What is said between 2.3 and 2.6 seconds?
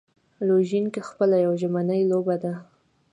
ده.